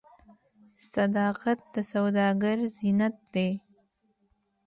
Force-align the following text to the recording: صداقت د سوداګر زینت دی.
صداقت 0.93 1.59
د 1.73 1.75
سوداګر 1.91 2.57
زینت 2.77 3.15
دی. 3.33 3.49